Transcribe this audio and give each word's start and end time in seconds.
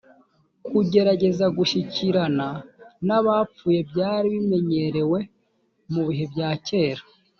kugerageza 0.67 1.45
gushyikirana 1.57 2.47
n 3.07 3.09
abapfuye 3.19 3.79
byari 3.91 4.27
bimenyerewe 4.35 5.19
mu 5.93 6.01
bihe 6.07 6.25
bya 6.33 6.49
kera 6.67 7.03